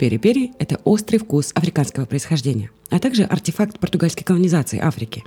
Пери-пери– 0.00 0.52
это 0.58 0.80
острый 0.84 1.18
вкус 1.18 1.52
африканского 1.54 2.06
происхождения, 2.06 2.70
а 2.88 2.98
также 2.98 3.24
артефакт 3.24 3.78
португальской 3.78 4.24
колонизации 4.24 4.78
Африки. 4.78 5.22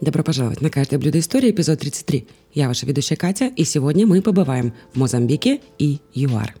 Добро 0.00 0.24
пожаловать 0.24 0.60
на 0.60 0.68
«Каждое 0.68 0.98
блюдо 0.98 1.20
истории» 1.20 1.52
эпизод 1.52 1.78
33. 1.78 2.26
Я 2.52 2.66
ваша 2.66 2.86
ведущая 2.86 3.14
Катя, 3.14 3.52
и 3.54 3.62
сегодня 3.62 4.08
мы 4.08 4.20
побываем 4.20 4.74
в 4.92 4.98
Мозамбике 4.98 5.60
и 5.78 6.00
ЮАР. 6.12 6.56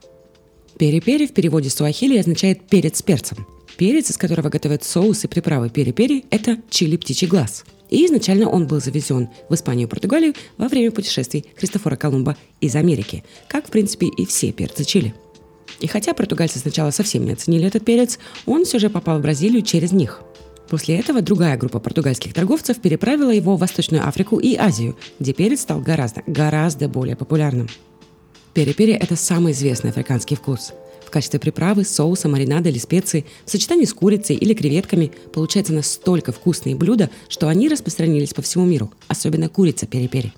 Пери-пери 0.78 1.26
в 1.26 1.32
переводе 1.32 1.70
с 1.70 1.74
суахили 1.74 2.18
означает 2.18 2.68
«перец 2.68 2.98
с 2.98 3.02
перцем». 3.02 3.44
Перец, 3.76 4.10
из 4.10 4.16
которого 4.16 4.48
готовят 4.48 4.84
соус 4.84 5.24
и 5.24 5.26
приправы 5.26 5.70
пери-пери– 5.70 6.26
это 6.30 6.56
чили 6.70 6.96
птичий 6.96 7.26
глаз. 7.26 7.64
И 7.88 8.06
изначально 8.06 8.48
он 8.48 8.68
был 8.68 8.80
завезен 8.80 9.28
в 9.48 9.54
Испанию 9.56 9.88
и 9.88 9.90
Португалию 9.90 10.34
во 10.56 10.68
время 10.68 10.92
путешествий 10.92 11.44
Христофора 11.56 11.96
Колумба 11.96 12.36
из 12.60 12.76
Америки, 12.76 13.24
как, 13.48 13.66
в 13.66 13.70
принципе, 13.72 14.06
и 14.06 14.24
все 14.24 14.52
перцы 14.52 14.84
чили– 14.84 15.14
и 15.80 15.86
хотя 15.86 16.14
португальцы 16.14 16.58
сначала 16.58 16.90
совсем 16.90 17.24
не 17.24 17.32
оценили 17.32 17.66
этот 17.66 17.84
перец, 17.84 18.18
он 18.46 18.64
все 18.64 18.78
же 18.78 18.90
попал 18.90 19.18
в 19.18 19.22
Бразилию 19.22 19.62
через 19.62 19.92
них. 19.92 20.22
После 20.68 20.98
этого 20.98 21.20
другая 21.20 21.56
группа 21.56 21.80
португальских 21.80 22.32
торговцев 22.32 22.80
переправила 22.80 23.30
его 23.30 23.56
в 23.56 23.60
Восточную 23.60 24.06
Африку 24.06 24.38
и 24.38 24.54
Азию, 24.54 24.96
где 25.18 25.32
перец 25.32 25.62
стал 25.62 25.80
гораздо, 25.80 26.22
гораздо 26.26 26.88
более 26.88 27.16
популярным. 27.16 27.68
Пери-пери– 28.54 28.92
это 29.00 29.16
самый 29.16 29.52
известный 29.52 29.90
африканский 29.90 30.36
вкус. 30.36 30.72
В 31.04 31.10
качестве 31.10 31.40
приправы, 31.40 31.84
соуса, 31.84 32.28
маринада 32.28 32.68
или 32.68 32.78
специи 32.78 33.24
в 33.44 33.50
сочетании 33.50 33.84
с 33.84 33.92
курицей 33.92 34.36
или 34.36 34.54
креветками 34.54 35.10
получается 35.32 35.72
настолько 35.72 36.30
вкусные 36.30 36.76
блюда, 36.76 37.10
что 37.28 37.48
они 37.48 37.68
распространились 37.68 38.32
по 38.32 38.42
всему 38.42 38.64
миру, 38.64 38.92
особенно 39.08 39.48
курица 39.48 39.88
пери-пери. 39.88 40.32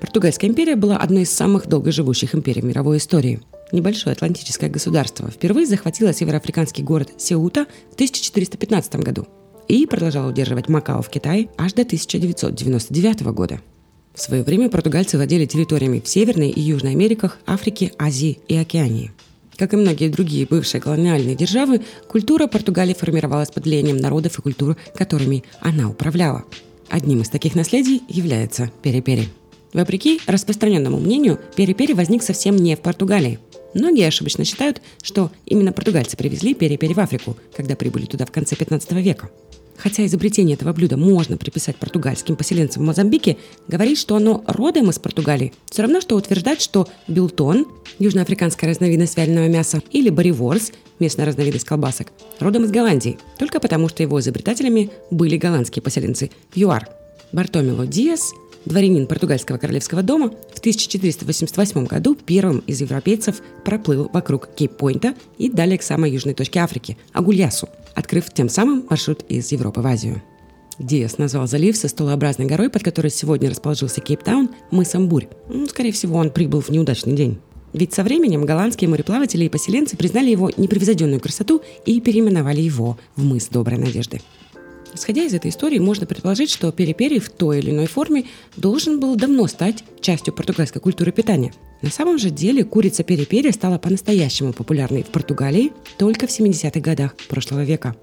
Португальская 0.00 0.50
империя 0.50 0.74
была 0.74 0.96
одной 0.96 1.22
из 1.22 1.30
самых 1.30 1.68
долгоживущих 1.68 2.34
империй 2.34 2.60
в 2.60 2.64
мировой 2.64 2.96
истории– 2.96 3.40
небольшое 3.74 4.14
атлантическое 4.14 4.70
государство, 4.70 5.30
впервые 5.30 5.66
захватило 5.66 6.12
североафриканский 6.12 6.82
город 6.82 7.12
Сеута 7.18 7.66
в 7.90 7.94
1415 7.94 8.96
году 8.96 9.26
и 9.68 9.86
продолжало 9.86 10.30
удерживать 10.30 10.68
Макао 10.68 11.02
в 11.02 11.10
Китае 11.10 11.48
аж 11.58 11.72
до 11.74 11.82
1999 11.82 13.22
года. 13.32 13.60
В 14.14 14.20
свое 14.20 14.42
время 14.42 14.70
португальцы 14.70 15.16
владели 15.16 15.44
территориями 15.44 16.00
в 16.00 16.08
Северной 16.08 16.50
и 16.50 16.60
Южной 16.60 16.92
Америках, 16.92 17.38
Африке, 17.46 17.92
Азии 17.98 18.38
и 18.46 18.56
Океании. 18.56 19.10
Как 19.56 19.72
и 19.72 19.76
многие 19.76 20.08
другие 20.08 20.46
бывшие 20.46 20.80
колониальные 20.80 21.36
державы, 21.36 21.82
культура 22.08 22.46
Португалии 22.46 22.94
формировалась 22.94 23.50
под 23.50 23.64
влиянием 23.64 23.96
народов 23.96 24.38
и 24.38 24.42
культур, 24.42 24.76
которыми 24.94 25.44
она 25.60 25.88
управляла. 25.88 26.44
Одним 26.88 27.22
из 27.22 27.28
таких 27.28 27.54
наследий 27.54 28.02
является 28.08 28.70
пери-пери. 28.82 29.28
Вопреки 29.72 30.20
распространенному 30.26 30.98
мнению, 30.98 31.40
пери-пери 31.56 31.94
возник 31.94 32.22
совсем 32.22 32.56
не 32.56 32.76
в 32.76 32.80
Португалии. 32.80 33.40
Многие 33.74 34.06
ошибочно 34.06 34.44
считают, 34.44 34.80
что 35.02 35.30
именно 35.46 35.72
португальцы 35.72 36.16
привезли 36.16 36.54
пери-пери 36.54 36.94
в 36.94 37.00
Африку, 37.00 37.36
когда 37.54 37.76
прибыли 37.76 38.06
туда 38.06 38.24
в 38.24 38.32
конце 38.32 38.56
15 38.56 38.92
века. 38.92 39.30
Хотя 39.76 40.06
изобретение 40.06 40.54
этого 40.54 40.72
блюда 40.72 40.96
можно 40.96 41.36
приписать 41.36 41.76
португальским 41.76 42.36
поселенцам 42.36 42.82
в 42.82 42.86
Мозамбике, 42.86 43.36
говорить, 43.66 43.98
что 43.98 44.16
оно 44.16 44.44
родом 44.46 44.90
из 44.90 44.98
Португалии, 44.98 45.52
все 45.68 45.82
равно, 45.82 46.00
что 46.00 46.16
утверждать, 46.16 46.60
что 46.60 46.88
билтон, 47.08 47.66
южноафриканская 47.98 48.70
разновидность 48.70 49.16
вяленого 49.16 49.48
мяса, 49.48 49.82
или 49.90 50.10
бориворс, 50.10 50.72
местная 51.00 51.26
разновидность 51.26 51.66
колбасок, 51.66 52.12
родом 52.38 52.64
из 52.64 52.70
Голландии, 52.70 53.18
только 53.38 53.58
потому, 53.58 53.88
что 53.88 54.02
его 54.02 54.20
изобретателями 54.20 54.90
были 55.10 55.36
голландские 55.36 55.82
поселенцы 55.82 56.30
ЮАР. 56.54 56.88
Бартомило 57.32 57.84
Диас 57.84 58.32
Дворянин 58.64 59.06
португальского 59.06 59.58
королевского 59.58 60.02
дома 60.02 60.30
в 60.54 60.58
1488 60.58 61.84
году 61.84 62.14
первым 62.14 62.60
из 62.60 62.80
европейцев 62.80 63.42
проплыл 63.64 64.08
вокруг 64.12 64.48
Кейп-Пойнта 64.56 65.14
и 65.36 65.50
далее 65.50 65.76
к 65.76 65.82
самой 65.82 66.10
южной 66.10 66.34
точке 66.34 66.60
Африки– 66.60 66.96
Агульясу, 67.12 67.68
открыв 67.94 68.32
тем 68.32 68.48
самым 68.48 68.86
маршрут 68.88 69.24
из 69.28 69.52
Европы 69.52 69.80
в 69.80 69.86
Азию. 69.86 70.22
Диас 70.78 71.18
назвал 71.18 71.46
залив 71.46 71.76
со 71.76 71.88
столообразной 71.88 72.46
горой, 72.46 72.70
под 72.70 72.82
которой 72.82 73.10
сегодня 73.10 73.50
расположился 73.50 74.00
Кейптаун, 74.00 74.50
мысом 74.70 75.08
Бурь. 75.08 75.28
Ну, 75.48 75.66
скорее 75.66 75.92
всего, 75.92 76.18
он 76.18 76.30
прибыл 76.30 76.60
в 76.60 76.70
неудачный 76.70 77.14
день. 77.14 77.38
Ведь 77.74 77.92
со 77.92 78.02
временем 78.02 78.44
голландские 78.44 78.88
мореплаватели 78.88 79.44
и 79.44 79.48
поселенцы 79.48 79.96
признали 79.96 80.30
его 80.30 80.50
непревзойденную 80.56 81.20
красоту 81.20 81.60
и 81.84 82.00
переименовали 82.00 82.60
его 82.60 82.98
в 83.14 83.24
мыс 83.24 83.48
Доброй 83.48 83.78
Надежды. 83.78 84.20
Исходя 84.94 85.24
из 85.24 85.34
этой 85.34 85.50
истории, 85.50 85.78
можно 85.78 86.06
предположить, 86.06 86.50
что 86.50 86.70
перепери 86.70 87.18
в 87.18 87.28
той 87.28 87.58
или 87.58 87.70
иной 87.70 87.86
форме 87.86 88.26
должен 88.56 89.00
был 89.00 89.16
давно 89.16 89.46
стать 89.48 89.82
частью 90.00 90.32
португальской 90.32 90.80
культуры 90.80 91.10
питания. 91.10 91.52
На 91.82 91.90
самом 91.90 92.18
же 92.18 92.30
деле 92.30 92.64
курица 92.64 93.02
перепери 93.02 93.50
стала 93.50 93.78
по-настоящему 93.78 94.52
популярной 94.52 95.02
в 95.02 95.08
Португалии 95.08 95.72
только 95.98 96.26
в 96.26 96.30
70-х 96.30 96.80
годах 96.80 97.16
прошлого 97.28 97.64
века. 97.64 97.96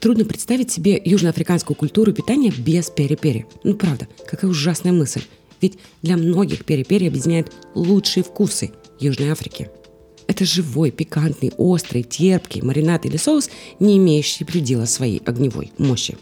Трудно 0.00 0.24
представить 0.24 0.72
себе 0.72 1.00
южноафриканскую 1.02 1.76
культуру 1.76 2.12
питания 2.12 2.50
без 2.50 2.90
перепери. 2.90 3.46
Ну 3.62 3.74
правда, 3.74 4.08
какая 4.26 4.50
ужасная 4.50 4.92
мысль. 4.92 5.22
Ведь 5.60 5.78
для 6.02 6.16
многих 6.16 6.64
перепери 6.64 7.06
объединяет 7.06 7.52
лучшие 7.74 8.24
вкусы 8.24 8.72
Южной 8.98 9.30
Африки– 9.30 9.70
это 10.26 10.44
живой, 10.44 10.90
пикантный, 10.90 11.52
острый, 11.56 12.02
терпкий 12.02 12.62
маринад 12.62 13.06
или 13.06 13.16
соус, 13.16 13.50
не 13.80 13.96
имеющий 13.98 14.44
предела 14.44 14.86
своей 14.86 15.22
огневой 15.24 15.72
мощи. 15.78 16.16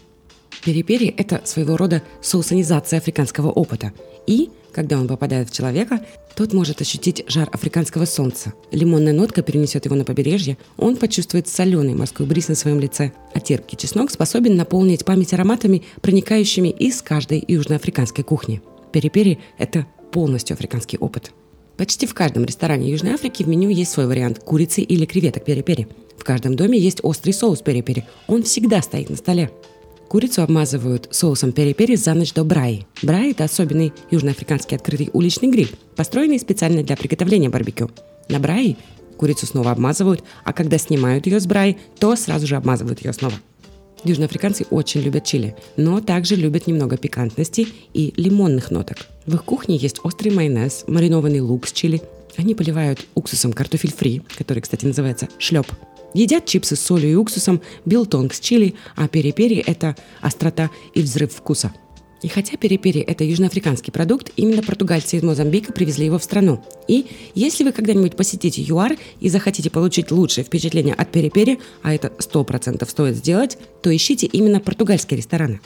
Перепери– 0.63 1.13
это 1.17 1.41
своего 1.45 1.77
рода 1.77 2.01
соусанизация 2.21 2.99
африканского 2.99 3.51
опыта. 3.51 3.93
И, 4.25 4.49
когда 4.71 4.99
он 4.99 5.07
попадает 5.07 5.49
в 5.49 5.53
человека, 5.53 6.03
тот 6.35 6.53
может 6.53 6.81
ощутить 6.81 7.23
жар 7.27 7.49
африканского 7.51 8.05
солнца. 8.05 8.53
Лимонная 8.71 9.13
нотка 9.13 9.41
перенесет 9.41 9.85
его 9.85 9.95
на 9.95 10.03
побережье, 10.03 10.57
он 10.77 10.97
почувствует 10.97 11.47
соленый 11.47 11.93
морской 11.93 12.25
бриз 12.25 12.47
на 12.47 12.55
своем 12.55 12.79
лице, 12.79 13.13
а 13.33 13.39
терпкий 13.39 13.77
чеснок 13.77 14.11
способен 14.11 14.55
наполнить 14.55 15.05
память 15.05 15.33
ароматами, 15.33 15.83
проникающими 16.01 16.69
из 16.69 17.01
каждой 17.01 17.43
южноафриканской 17.47 18.23
кухни. 18.23 18.61
Перепери– 18.91 19.39
это 19.57 19.85
полностью 20.11 20.55
африканский 20.55 20.97
опыт. 20.97 21.31
Почти 21.77 22.07
в 22.07 22.13
каждом 22.13 22.45
ресторане 22.45 22.89
Южной 22.89 23.13
Африки 23.13 23.43
в 23.43 23.47
меню 23.47 23.69
есть 23.69 23.91
свой 23.91 24.07
вариант 24.07 24.39
курицы 24.39 24.81
или 24.81 25.05
креветок 25.05 25.43
пери-пери. 25.43 25.87
В 26.17 26.23
каждом 26.23 26.55
доме 26.55 26.79
есть 26.79 26.99
острый 27.03 27.31
соус 27.31 27.61
пери-пери. 27.61 28.05
Он 28.27 28.43
всегда 28.43 28.81
стоит 28.81 29.09
на 29.09 29.17
столе. 29.17 29.51
Курицу 30.07 30.43
обмазывают 30.43 31.09
соусом 31.11 31.51
пери-пери 31.51 31.97
за 31.97 32.13
ночь 32.13 32.33
до 32.33 32.45
браи. 32.45 32.85
Браи– 33.01 33.31
это 33.31 33.43
особенный 33.43 33.91
южноафриканский 34.09 34.77
открытый 34.77 35.09
уличный 35.11 35.49
гриль, 35.49 35.75
построенный 35.95 36.39
специально 36.39 36.83
для 36.83 36.95
приготовления 36.95 37.49
барбекю. 37.49 37.91
На 38.29 38.39
браи 38.39 38.77
курицу 39.17 39.45
снова 39.45 39.71
обмазывают, 39.71 40.23
а 40.43 40.53
когда 40.53 40.77
снимают 40.77 41.25
ее 41.25 41.39
с 41.39 41.45
браи, 41.45 41.77
то 41.99 42.15
сразу 42.15 42.47
же 42.47 42.55
обмазывают 42.55 43.03
ее 43.03 43.11
снова. 43.11 43.35
Южноафриканцы 44.03 44.65
очень 44.69 45.01
любят 45.01 45.25
чили, 45.25 45.55
но 45.75 45.99
также 45.99 46.35
любят 46.35 46.67
немного 46.67 46.95
пикантности 46.95 47.67
и 47.93 48.13
лимонных 48.15 48.71
ноток. 48.71 48.97
В 49.25 49.35
их 49.35 49.43
кухне 49.43 49.75
есть 49.75 49.99
острый 50.03 50.29
майонез, 50.29 50.83
маринованный 50.87 51.41
лук 51.41 51.67
с 51.67 51.71
чили. 51.71 52.01
Они 52.37 52.53
поливают 52.53 53.05
уксусом 53.15 53.53
картофель 53.53 53.93
фри, 53.93 54.21
который, 54.37 54.59
кстати, 54.59 54.85
называется 54.85 55.29
шлеп. 55.39 55.67
Едят 56.13 56.45
чипсы 56.45 56.75
с 56.75 56.79
солью 56.79 57.11
и 57.11 57.15
уксусом, 57.15 57.61
билтонг 57.85 58.33
с 58.33 58.39
чили, 58.39 58.75
а 58.95 59.07
пери-пери– 59.07 59.63
это 59.65 59.95
острота 60.21 60.69
и 60.93 61.01
взрыв 61.01 61.33
вкуса– 61.33 61.73
и 62.25 62.27
хотя 62.27 62.57
перепери– 62.57 63.01
это 63.07 63.23
южноафриканский 63.23 63.93
продукт, 63.93 64.31
именно 64.35 64.63
португальцы 64.63 65.15
из 65.15 65.21
Мозамбика 65.21 65.71
привезли 65.71 66.07
его 66.07 66.17
в 66.17 66.23
страну. 66.23 66.63
И 66.87 67.05
если 67.35 67.63
вы 67.63 67.71
когда-нибудь 67.71 68.15
посетите 68.15 68.63
ЮАР 68.63 68.97
и 69.19 69.29
захотите 69.29 69.69
получить 69.69 70.09
лучшее 70.09 70.43
впечатление 70.43 70.95
от 70.95 71.11
перепери, 71.11 71.59
а 71.83 71.93
это 71.93 72.07
100% 72.17 72.89
стоит 72.89 73.15
сделать, 73.15 73.59
то 73.83 73.95
ищите 73.95 74.25
именно 74.25 74.59
португальские 74.59 75.17
рестораны. 75.17 75.59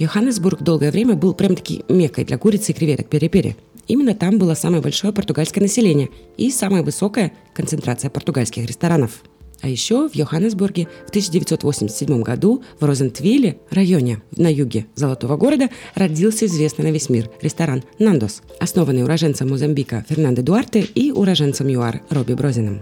Йоханнесбург 0.00 0.62
долгое 0.62 0.90
время 0.90 1.14
был 1.14 1.34
прям-таки 1.34 1.84
меккой 1.90 2.24
для 2.24 2.38
курицы 2.38 2.72
и 2.72 2.74
креветок 2.74 3.08
перепери. 3.08 3.54
Именно 3.86 4.14
там 4.14 4.38
было 4.38 4.54
самое 4.54 4.82
большое 4.82 5.12
португальское 5.12 5.62
население 5.62 6.08
и 6.38 6.50
самая 6.50 6.82
высокая 6.82 7.32
концентрация 7.54 8.08
португальских 8.08 8.66
ресторанов. 8.66 9.22
А 9.60 9.68
еще 9.68 10.08
в 10.08 10.14
Йоханнесбурге 10.14 10.88
в 11.06 11.10
1987 11.10 12.22
году 12.22 12.62
в 12.80 12.84
Розентвилле, 12.86 13.58
районе 13.70 14.22
на 14.38 14.50
юге 14.50 14.86
Золотого 14.94 15.36
города, 15.36 15.68
родился 15.94 16.46
известный 16.46 16.86
на 16.86 16.92
весь 16.92 17.10
мир 17.10 17.30
ресторан 17.42 17.82
«Нандос», 17.98 18.40
основанный 18.58 19.04
уроженцем 19.04 19.50
Мозамбика 19.50 20.06
Фернандо 20.08 20.40
Дуарте 20.40 20.80
и 20.80 21.12
уроженцем 21.12 21.68
ЮАР 21.68 22.00
Робби 22.08 22.32
Брозином. 22.32 22.80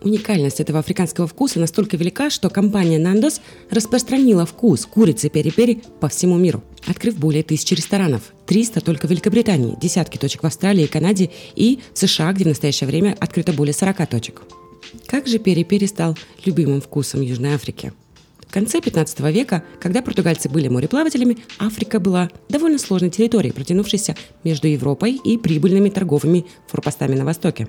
Уникальность 0.00 0.60
этого 0.60 0.78
африканского 0.78 1.26
вкуса 1.26 1.58
настолько 1.58 1.96
велика, 1.96 2.30
что 2.30 2.50
компания 2.50 2.98
Nandos 3.00 3.40
распространила 3.70 4.46
вкус 4.46 4.86
курицы 4.86 5.28
пери-пери 5.28 5.82
по 6.00 6.08
всему 6.08 6.36
миру, 6.36 6.62
открыв 6.86 7.16
более 7.16 7.42
тысячи 7.42 7.74
ресторанов, 7.74 8.32
300 8.46 8.80
только 8.80 9.08
в 9.08 9.10
Великобритании, 9.10 9.76
десятки 9.80 10.16
точек 10.16 10.44
в 10.44 10.46
Австралии 10.46 10.84
и 10.84 10.88
Канаде 10.88 11.30
и 11.56 11.80
в 11.94 11.98
США, 11.98 12.32
где 12.32 12.44
в 12.44 12.48
настоящее 12.48 12.86
время 12.86 13.16
открыто 13.18 13.52
более 13.52 13.74
40 13.74 14.06
точек. 14.08 14.42
Как 15.06 15.26
же 15.26 15.38
пери-пери 15.38 15.86
стал 15.86 16.16
любимым 16.44 16.80
вкусом 16.80 17.20
Южной 17.20 17.54
Африки? 17.54 17.92
В 18.46 18.52
конце 18.52 18.80
15 18.80 19.20
века, 19.20 19.62
когда 19.78 20.00
португальцы 20.00 20.48
были 20.48 20.68
мореплавателями, 20.68 21.36
Африка 21.58 22.00
была 22.00 22.30
довольно 22.48 22.78
сложной 22.78 23.10
территорией, 23.10 23.52
протянувшейся 23.52 24.16
между 24.42 24.68
Европой 24.68 25.20
и 25.22 25.36
прибыльными 25.36 25.90
торговыми 25.90 26.46
форпостами 26.66 27.14
на 27.14 27.26
Востоке. 27.26 27.68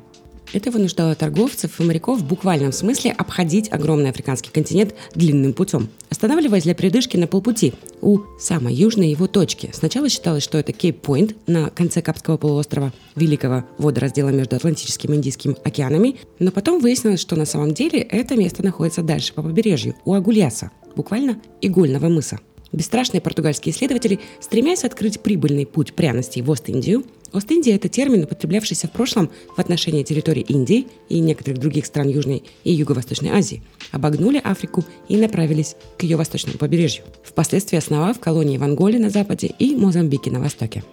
Это 0.52 0.72
вынуждало 0.72 1.14
торговцев 1.14 1.80
и 1.80 1.84
моряков 1.84 2.20
в 2.20 2.26
буквальном 2.26 2.72
смысле 2.72 3.12
обходить 3.12 3.72
огромный 3.72 4.10
африканский 4.10 4.50
континент 4.50 4.96
длинным 5.14 5.54
путем, 5.54 5.90
останавливаясь 6.10 6.64
для 6.64 6.74
передышки 6.74 7.18
на 7.18 7.28
полпути 7.28 7.74
у 8.02 8.22
самой 8.40 8.74
южной 8.74 9.10
его 9.10 9.28
точки. 9.28 9.70
Сначала 9.74 10.10
считалось, 10.10 10.42
что 10.42 10.58
это 10.58 10.72
Кейп-Пойнт 10.72 11.36
на 11.46 11.70
конце 11.70 12.02
Капского 12.02 12.38
полуострова, 12.38 12.92
великого 13.16 13.64
водораздела 13.78 14.30
между 14.30 14.56
Атлантическим 14.56 15.14
и 15.14 15.18
Индийским 15.18 15.56
океанами, 15.64 16.16
но 16.40 16.52
потом 16.52 16.80
выяснилось, 16.80 17.20
что 17.20 17.36
на 17.36 17.46
самом 17.46 17.76
деле 17.76 18.00
это 18.00 18.36
место 18.36 18.64
находится 18.64 19.04
дальше 19.04 19.34
по 19.34 19.44
побережью, 19.44 19.96
у 20.04 20.14
Агульяса, 20.14 20.72
буквально 20.96 21.40
игольного 21.62 22.10
мыса. 22.10 22.40
Бесстрашные 22.72 23.22
португальские 23.22 23.74
исследователи, 23.74 24.20
стремясь 24.40 24.84
открыть 24.84 25.22
прибыльный 25.22 25.66
путь 25.66 25.94
пряностей 25.94 26.42
в 26.42 26.50
Ост-Индию, 26.50 27.04
Ост-Индия– 27.34 27.76
это 27.76 27.90
термин, 27.90 28.24
употреблявшийся 28.24 28.88
в 28.88 28.92
прошлом 28.92 29.30
в 29.56 29.60
отношении 29.60 30.04
территории 30.04 30.42
Индии 30.42 30.88
и 31.10 31.20
некоторых 31.20 31.60
других 31.60 31.86
стран 31.86 32.10
Южной 32.10 32.44
и 32.64 32.72
Юго-Восточной 32.72 33.30
Азии, 33.30 33.62
обогнули 33.92 34.42
Африку 34.44 34.84
и 35.08 35.18
направились 35.18 35.76
к 35.98 36.04
ее 36.04 36.18
восточному 36.18 36.58
побережью, 36.58 37.04
впоследствии 37.24 37.78
основав 37.78 38.20
колонии 38.20 38.58
в 38.58 38.64
Анголе 38.64 39.00
на 39.00 39.10
западе 39.10 39.54
и 39.60 39.76
Мозамбике 39.76 40.32
на 40.32 40.40
востоке. 40.40 40.84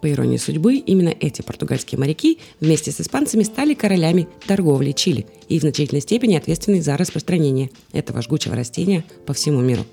По 0.00 0.10
иронии 0.10 0.38
судьбы, 0.38 0.76
именно 0.76 1.14
эти 1.20 1.42
португальские 1.42 1.98
моряки 1.98 2.38
вместе 2.58 2.90
с 2.90 3.00
испанцами 3.00 3.42
стали 3.42 3.74
королями 3.74 4.28
торговли 4.46 4.92
Чили 4.92 5.26
и 5.48 5.58
в 5.58 5.62
значительной 5.62 6.00
степени 6.00 6.36
ответственны 6.36 6.80
за 6.80 6.96
распространение 6.96 7.70
этого 7.92 8.22
жгучего 8.22 8.56
растения 8.56 9.04
по 9.26 9.34
всему 9.34 9.60
миру. 9.60 9.84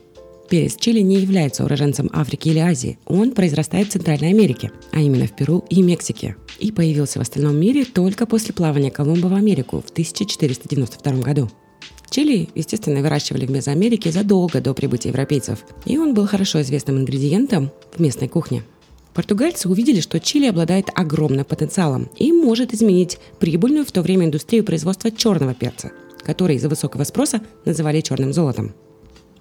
Перец 0.50 0.78
чили 0.78 1.02
не 1.02 1.18
является 1.18 1.66
уроженцем 1.66 2.10
Африки 2.14 2.50
или 2.50 2.60
Азии. 2.60 2.98
Он 3.06 3.32
произрастает 3.32 3.90
в 3.90 3.92
Центральной 3.92 4.30
Америке, 4.30 4.72
а 4.92 5.02
именно 5.02 5.28
в 5.28 5.36
Перу 5.36 5.66
и 5.70 5.82
Мексике. 5.82 6.38
И 6.60 6.72
появился 6.72 7.20
в 7.20 7.22
остальном 7.22 7.58
мире 7.58 7.84
только 7.84 8.26
после 8.26 8.54
плавания 8.54 8.90
Колумба 8.90 9.28
в 9.28 9.34
Америку 9.34 9.84
в 9.86 9.92
1492 9.92 11.14
году. 11.22 11.50
Чили, 12.10 12.48
естественно, 12.56 13.02
выращивали 13.02 13.46
в 13.46 13.52
Мезоамерике 13.52 14.12
задолго 14.12 14.62
до 14.62 14.74
прибытия 14.74 15.10
европейцев, 15.10 15.66
и 15.86 15.98
он 15.98 16.14
был 16.14 16.26
хорошо 16.26 16.62
известным 16.62 17.00
ингредиентом 17.00 17.70
в 17.94 18.00
местной 18.00 18.30
кухне. 18.30 18.64
Португальцы 19.14 19.68
увидели, 19.68 20.00
что 20.00 20.20
Чили 20.20 20.46
обладает 20.46 20.90
огромным 20.94 21.44
потенциалом 21.44 22.10
и 22.16 22.32
может 22.32 22.74
изменить 22.74 23.18
прибыльную 23.40 23.86
в 23.86 23.92
то 23.92 24.02
время 24.02 24.28
индустрию 24.28 24.64
производства 24.64 25.12
черного 25.12 25.54
перца, 25.54 25.92
который 26.24 26.56
из-за 26.56 26.70
высокого 26.70 27.04
спроса 27.04 27.42
называли 27.66 28.00
черным 28.00 28.32
золотом. 28.32 28.74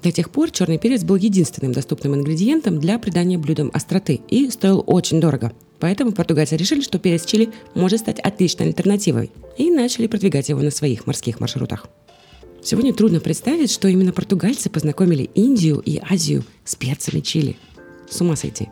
До 0.07 0.13
тех 0.13 0.31
пор 0.31 0.53
черный 0.53 0.79
перец 0.79 1.03
был 1.03 1.17
единственным 1.17 1.73
доступным 1.73 2.15
ингредиентом 2.15 2.79
для 2.79 2.97
придания 3.01 3.39
блюдам 3.39 3.73
остроты 3.75 4.21
и 4.29 4.49
стоил 4.51 4.85
очень 4.87 5.21
дорого. 5.21 5.53
Поэтому 5.81 6.13
португальцы 6.13 6.57
решили, 6.57 6.81
что 6.81 7.01
перец 7.01 7.25
чили 7.25 7.51
может 7.75 7.99
стать 7.99 8.21
отличной 8.21 8.69
альтернативой 8.69 9.33
и 9.59 9.69
начали 9.69 10.07
продвигать 10.07 10.49
его 10.49 10.61
на 10.61 10.71
своих 10.71 11.09
морских 11.09 11.41
маршрутах. 11.41 11.89
Сегодня 12.63 12.95
трудно 12.95 13.19
представить, 13.19 13.73
что 13.73 13.89
именно 13.89 14.13
португальцы 14.13 14.71
познакомили 14.71 15.29
Индию 15.35 15.81
и 15.81 16.01
Азию 16.09 16.45
с 16.65 16.77
перцами 16.77 17.19
чили. 17.19 17.57
С 18.09 18.21
ума 18.21 18.37
сойти. 18.37 18.69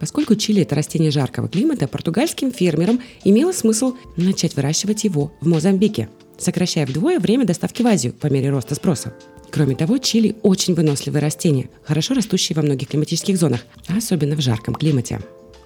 Поскольку 0.00 0.34
чили– 0.34 0.60
это 0.64 0.74
растение 0.74 1.10
жаркого 1.10 1.48
климата, 1.48 1.88
португальским 1.88 2.52
фермерам 2.52 3.00
имело 3.24 3.52
смысл 3.52 3.94
начать 4.18 4.54
выращивать 4.54 5.04
его 5.04 5.32
в 5.40 5.46
Мозамбике, 5.46 6.10
сокращая 6.36 6.84
вдвое 6.84 7.20
время 7.20 7.46
доставки 7.46 7.80
в 7.80 7.86
Азию 7.86 8.12
по 8.12 8.26
мере 8.26 8.50
роста 8.50 8.74
спроса. 8.74 9.14
Кроме 9.52 9.76
того, 9.76 9.98
чили– 9.98 10.34
очень 10.42 10.72
выносливое 10.72 11.20
растение, 11.20 11.68
хорошо 11.84 12.14
растущее 12.14 12.56
во 12.56 12.62
многих 12.62 12.88
климатических 12.88 13.36
зонах, 13.36 13.60
особенно 13.86 14.34
в 14.34 14.40
жарком 14.40 14.74
климате. 14.74 15.20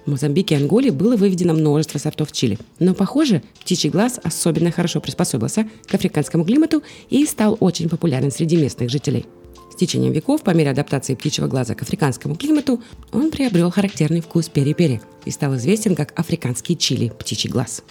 В 0.05 0.11
Мозамбике 0.11 0.55
и 0.55 0.57
Анголе 0.57 0.91
было 0.91 1.15
выведено 1.15 1.53
множество 1.53 1.97
сортов 1.97 2.33
чили. 2.33 2.59
Но, 2.79 2.93
похоже, 2.93 3.41
птичий 3.61 3.89
глаз 3.89 4.19
особенно 4.21 4.71
хорошо 4.71 4.99
приспособился 4.99 5.69
к 5.87 5.93
африканскому 5.95 6.43
климату 6.43 6.83
и 7.09 7.25
стал 7.25 7.55
очень 7.61 7.87
популярен 7.87 8.29
среди 8.29 8.57
местных 8.57 8.89
жителей. 8.89 9.25
С 9.71 9.75
течением 9.75 10.11
веков, 10.11 10.43
по 10.43 10.51
мере 10.51 10.71
адаптации 10.71 11.15
птичьего 11.15 11.47
глаза 11.47 11.73
к 11.73 11.81
африканскому 11.81 12.35
климату, 12.35 12.81
он 13.13 13.31
приобрел 13.31 13.71
характерный 13.71 14.19
вкус 14.19 14.49
пери-пери 14.49 14.99
и 15.23 15.31
стал 15.31 15.55
известен 15.55 15.95
как 15.95 16.11
африканский 16.19 16.77
чили– 16.77 17.09
птичий 17.19 17.49
глаз. 17.49 17.83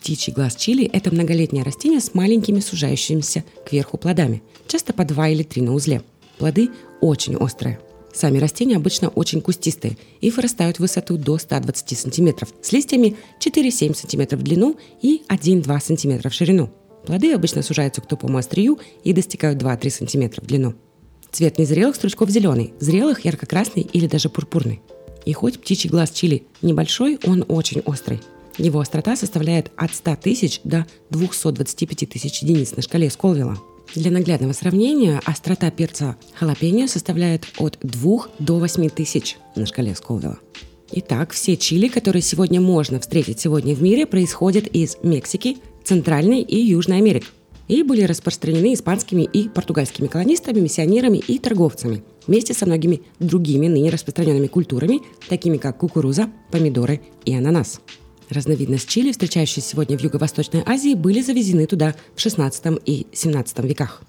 Птичий 0.00 0.32
глаз 0.32 0.56
чили– 0.56 0.84
это 0.92 1.12
многолетнее 1.12 1.62
растение 1.62 2.00
с 2.00 2.14
маленькими 2.14 2.60
сужающимися 2.60 3.44
кверху 3.68 3.98
плодами, 3.98 4.42
часто 4.66 4.94
по 4.94 5.04
два 5.04 5.28
или 5.28 5.42
три 5.42 5.60
на 5.60 5.74
узле. 5.74 6.02
Плоды 6.38 6.70
очень 7.02 7.36
острые. 7.36 7.78
Сами 8.12 8.38
растения 8.38 8.76
обычно 8.76 9.08
очень 9.10 9.42
кустистые 9.42 9.98
и 10.22 10.30
вырастают 10.30 10.78
в 10.78 10.80
высоту 10.80 11.18
до 11.18 11.36
120 11.36 11.98
см, 11.98 12.46
с 12.62 12.72
листьями 12.72 13.16
4-7 13.40 13.94
см 13.94 14.36
в 14.36 14.42
длину 14.42 14.76
и 15.02 15.22
1-2 15.28 15.80
см 15.80 16.30
в 16.30 16.32
ширину. 16.32 16.70
Плоды 17.04 17.34
обычно 17.34 17.62
сужаются 17.62 18.00
к 18.00 18.08
тупому 18.08 18.38
острию 18.38 18.78
и 19.04 19.12
достигают 19.12 19.62
2-3 19.62 19.90
см 19.90 20.40
в 20.40 20.46
длину. 20.46 20.74
Цвет 21.30 21.58
незрелых 21.58 21.94
стручков 21.94 22.30
зеленый, 22.30 22.72
зрелых 22.80 23.26
ярко-красный 23.26 23.82
или 23.82 24.06
даже 24.06 24.30
пурпурный. 24.30 24.80
И 25.26 25.34
хоть 25.34 25.60
птичий 25.60 25.90
глаз 25.90 26.10
чили 26.10 26.44
небольшой, 26.62 27.18
он 27.26 27.44
очень 27.48 27.80
острый. 27.80 28.20
Его 28.60 28.80
острота 28.80 29.16
составляет 29.16 29.72
от 29.76 29.94
100 29.94 30.16
тысяч 30.16 30.60
до 30.64 30.86
225 31.08 32.10
тысяч 32.10 32.42
единиц 32.42 32.76
на 32.76 32.82
шкале 32.82 33.08
Сколвилла. 33.08 33.58
Для 33.94 34.10
наглядного 34.10 34.52
сравнения, 34.52 35.20
острота 35.24 35.70
перца 35.70 36.16
халапеньо 36.34 36.86
составляет 36.86 37.46
от 37.56 37.78
2 37.80 38.26
до 38.38 38.58
8 38.58 38.90
тысяч 38.90 39.38
на 39.56 39.64
шкале 39.64 39.94
Сколвилла. 39.94 40.38
Итак, 40.92 41.32
все 41.32 41.56
чили, 41.56 41.88
которые 41.88 42.20
сегодня 42.20 42.60
можно 42.60 43.00
встретить 43.00 43.40
сегодня 43.40 43.74
в 43.74 43.82
мире, 43.82 44.04
происходят 44.04 44.66
из 44.66 44.98
Мексики, 45.02 45.56
Центральной 45.82 46.42
и 46.42 46.60
Южной 46.60 46.98
Америки 46.98 47.26
и 47.66 47.82
были 47.84 48.02
распространены 48.02 48.74
испанскими 48.74 49.22
и 49.22 49.48
португальскими 49.48 50.08
колонистами, 50.08 50.58
миссионерами 50.58 51.18
и 51.18 51.38
торговцами, 51.38 52.02
вместе 52.26 52.52
со 52.52 52.66
многими 52.66 53.02
другими 53.20 53.68
ныне 53.68 53.90
распространенными 53.90 54.48
культурами, 54.48 55.00
такими 55.28 55.56
как 55.56 55.78
кукуруза, 55.78 56.28
помидоры 56.50 57.00
и 57.24 57.32
ананас. 57.32 57.80
Разновидность 58.30 58.88
чили, 58.88 59.10
встречающаяся 59.10 59.70
сегодня 59.70 59.98
в 59.98 60.02
Юго-Восточной 60.02 60.62
Азии, 60.64 60.94
были 60.94 61.20
завезены 61.20 61.66
туда 61.66 61.96
в 62.14 62.18
XVI 62.18 62.80
и 62.86 63.06
XVII 63.12 63.66
веках. 63.66 64.02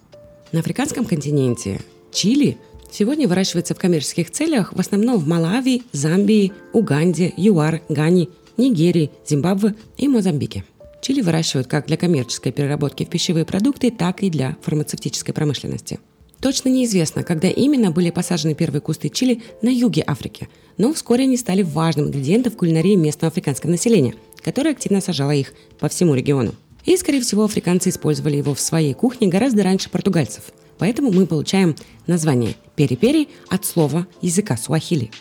На 0.52 0.60
африканском 0.60 1.06
континенте 1.06 1.82
чили 2.14 2.58
сегодня 2.92 3.28
выращивается 3.28 3.74
в 3.74 3.80
коммерческих 3.80 4.30
целях 4.30 4.74
в 4.74 4.80
основном 4.80 5.18
в 5.18 5.28
Малави, 5.28 5.84
Замбии, 5.92 6.54
Уганде, 6.72 7.34
ЮАР, 7.36 7.82
Гане, 7.90 8.28
Нигерии, 8.58 9.10
Зимбабве 9.28 9.74
и 9.98 10.08
Мозамбике. 10.08 10.66
Чили 11.02 11.22
выращивают 11.22 11.68
как 11.68 11.88
для 11.88 11.98
коммерческой 11.98 12.52
переработки 12.52 13.06
в 13.06 13.10
пищевые 13.10 13.46
продукты, 13.46 13.90
так 13.90 14.22
и 14.22 14.30
для 14.30 14.56
фармацевтической 14.62 15.34
промышленности– 15.34 16.00
Точно 16.42 16.70
неизвестно, 16.70 17.24
когда 17.24 17.48
именно 17.48 17.92
были 17.92 18.10
посажены 18.10 18.56
первые 18.56 18.82
кусты 18.82 19.10
чили 19.10 19.44
на 19.62 19.70
юге 19.70 20.04
Африки, 20.06 20.50
но 20.78 20.94
вскоре 20.94 21.24
они 21.24 21.38
стали 21.38 21.64
важным 21.64 22.08
ингредиентом 22.08 22.52
в 22.54 22.58
кулинарии 22.58 22.96
местного 22.96 23.32
африканского 23.32 23.72
населения, 23.72 24.16
которое 24.42 24.72
активно 24.72 25.02
сажало 25.02 25.32
их 25.32 25.54
по 25.80 25.90
всему 25.90 26.16
региону. 26.16 26.54
И, 26.86 26.98
скорее 26.98 27.22
всего, 27.22 27.44
африканцы 27.44 27.90
использовали 27.90 28.38
его 28.38 28.54
в 28.54 28.60
своей 28.60 28.94
кухне 28.94 29.28
гораздо 29.28 29.64
раньше 29.64 29.90
португальцев. 29.90 30.46
Поэтому 30.78 31.12
мы 31.12 31.28
получаем 31.28 31.76
название 32.08 32.56
пери-пери 32.76 33.30
от 33.50 33.66
слова 33.66 34.08
языка 34.22 34.58
суахили. 34.58 35.12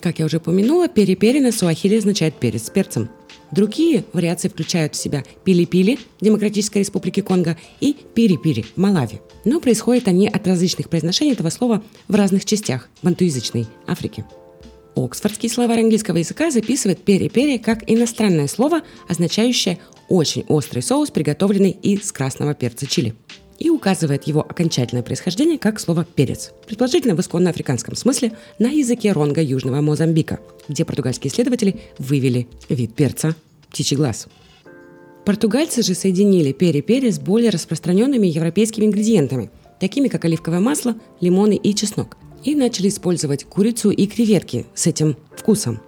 Как 0.00 0.18
я 0.18 0.26
уже 0.26 0.38
упомянула, 0.38 0.88
пери-пери 0.88 1.40
на 1.40 1.52
суахили 1.52 1.96
означает 1.96 2.34
перец 2.34 2.66
с 2.66 2.70
перцем. 2.70 3.08
Другие 3.50 4.04
вариации 4.12 4.48
включают 4.48 4.94
в 4.94 4.98
себя 4.98 5.24
пили-пили 5.44 5.98
Демократической 6.20 6.78
Республики 6.78 7.20
Конго 7.20 7.56
и 7.80 7.96
пири-пири 8.14 8.66
Малави. 8.76 9.20
Но 9.44 9.60
происходят 9.60 10.06
они 10.08 10.28
от 10.28 10.46
различных 10.46 10.90
произношений 10.90 11.32
этого 11.32 11.48
слова 11.50 11.82
в 12.08 12.14
разных 12.14 12.44
частях 12.44 12.88
бантуязычной 13.02 13.66
Африки. 13.86 14.24
Оксфордский 15.04 15.48
словарь 15.48 15.80
английского 15.80 16.16
языка 16.16 16.50
записывает 16.50 17.02
пери-пери 17.02 17.58
как 17.58 17.88
иностранное 17.88 18.48
слово, 18.48 18.82
означающее 19.08 19.78
очень 20.08 20.44
острый 20.48 20.80
соус, 20.80 21.10
приготовленный 21.10 21.70
из 21.70 22.10
красного 22.10 22.54
перца 22.54 22.86
чили 22.86 23.14
и 23.58 23.70
указывает 23.70 24.24
его 24.24 24.40
окончательное 24.40 25.02
происхождение 25.02 25.58
как 25.58 25.80
слово 25.80 26.04
«перец», 26.04 26.52
предположительно 26.66 27.16
в 27.16 27.20
исконно 27.20 27.50
африканском 27.50 27.96
смысле 27.96 28.32
на 28.58 28.68
языке 28.68 29.12
ронга 29.12 29.42
Южного 29.42 29.80
Мозамбика, 29.80 30.38
где 30.68 30.84
португальские 30.84 31.32
исследователи 31.32 31.80
вывели 31.98 32.46
вид 32.68 32.94
перца– 32.94 33.34
птичий 33.70 33.96
глаз. 33.96 34.28
Португальцы 35.24 35.82
же 35.82 35.94
соединили 35.94 36.52
пери-пери 36.52 37.10
с 37.10 37.18
более 37.18 37.50
распространенными 37.50 38.26
европейскими 38.26 38.86
ингредиентами, 38.86 39.50
такими 39.80 40.08
как 40.08 40.24
оливковое 40.24 40.60
масло, 40.60 40.94
лимоны 41.20 41.56
и 41.56 41.74
чеснок, 41.74 42.16
и 42.48 42.54
начали 42.54 42.88
использовать 42.88 43.44
курицу 43.44 43.90
и 43.90 44.06
креветки 44.06 44.64
с 44.74 44.86
этим 44.86 45.16
вкусом. 45.36 45.80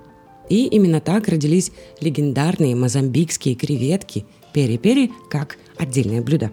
И 0.50 0.66
именно 0.66 1.00
так 1.00 1.28
родились 1.28 1.72
легендарные 2.00 2.74
мозамбикские 2.74 3.54
креветки 3.54 4.26
пери-пери 4.52 5.10
как 5.30 5.56
отдельное 5.78 6.20
блюдо. 6.20 6.50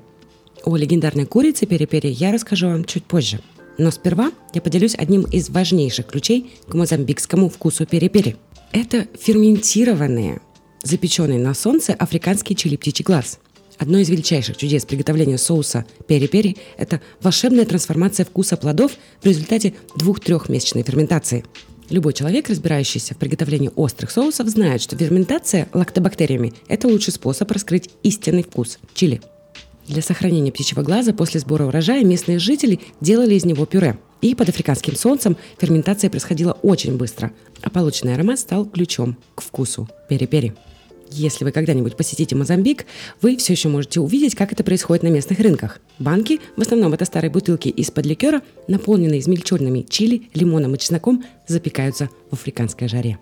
О 0.64 0.78
легендарной 0.78 1.26
курице 1.26 1.66
пери-пери 1.66 2.10
я 2.10 2.32
расскажу 2.32 2.68
вам 2.68 2.86
чуть 2.86 3.04
позже. 3.04 3.42
Но 3.78 3.92
сперва 3.92 4.32
я 4.54 4.62
поделюсь 4.62 4.96
одним 4.98 5.24
из 5.24 5.50
важнейших 5.50 6.08
ключей 6.08 6.52
к 6.70 6.74
мозамбикскому 6.74 7.50
вкусу 7.50 7.86
пери-пери. 7.86 8.38
Это 8.72 9.08
ферментированные, 9.20 10.40
запеченные 10.84 11.40
на 11.40 11.54
солнце 11.54 11.94
африканский 11.94 12.56
чили 12.56 12.78
птичий 12.78 13.04
глаз. 13.04 13.40
Одно 13.78 14.00
из 14.00 14.10
величайших 14.10 14.58
чудес 14.58 14.86
приготовления 14.86 15.38
соуса 15.38 15.86
пери-пери– 16.08 16.58
это 16.78 17.00
волшебная 17.22 17.66
трансформация 17.66 18.26
вкуса 18.26 18.58
плодов 18.58 18.94
в 19.22 19.26
результате 19.26 19.76
двух-трехмесячной 19.96 20.84
ферментации. 20.84 21.46
Любой 21.90 22.14
человек, 22.14 22.50
разбирающийся 22.50 23.14
в 23.14 23.18
приготовлении 23.18 23.72
острых 23.76 24.12
соусов, 24.12 24.48
знает, 24.48 24.82
что 24.82 24.98
ферментация 24.98 25.70
лактобактериями– 25.74 26.54
это 26.68 26.88
лучший 26.88 27.14
способ 27.14 27.50
раскрыть 27.52 27.92
истинный 28.02 28.44
вкус 28.44 28.80
чили. 28.94 29.22
Для 29.88 30.02
сохранения 30.02 30.52
птичьего 30.52 30.82
глаза 30.82 31.14
после 31.14 31.40
сбора 31.40 31.66
урожая 31.66 32.04
местные 32.04 32.40
жители 32.40 32.80
делали 33.00 33.36
из 33.36 33.46
него 33.46 33.66
пюре. 33.66 33.98
И 34.22 34.34
под 34.34 34.50
африканским 34.50 34.96
солнцем 34.96 35.38
ферментация 35.60 36.10
происходила 36.10 36.54
очень 36.64 36.98
быстро, 36.98 37.32
а 37.62 37.70
полученный 37.70 38.16
аромат 38.16 38.40
стал 38.40 38.66
ключом 38.66 39.16
к 39.36 39.42
вкусу 39.42 39.88
пери-пери. 40.10 40.54
Если 41.12 41.46
вы 41.46 41.52
когда-нибудь 41.52 41.96
посетите 41.96 42.36
Мозамбик, 42.36 42.86
вы 43.22 43.38
все 43.38 43.54
еще 43.54 43.70
можете 43.70 44.00
увидеть, 44.00 44.36
как 44.36 44.52
это 44.52 44.64
происходит 44.64 45.04
на 45.04 45.08
местных 45.08 45.40
рынках. 45.40 45.80
Банки, 46.00 46.40
в 46.56 46.62
основном 46.62 46.94
это 46.94 47.06
старые 47.06 47.32
бутылки 47.32 47.70
из-под 47.70 48.06
ликера, 48.06 48.42
наполненные 48.68 49.20
измельченными 49.20 49.86
чили, 49.90 50.30
лимоном 50.34 50.76
и 50.76 50.78
чесноком, 50.78 51.24
запекаются 51.48 52.10
в 52.30 52.34
африканской 52.34 52.88
жаре. 52.88 53.18